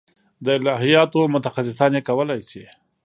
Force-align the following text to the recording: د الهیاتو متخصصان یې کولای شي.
د 0.45 0.47
الهیاتو 0.57 1.31
متخصصان 1.33 1.91
یې 1.97 2.01
کولای 2.09 2.41
شي. 2.49 2.63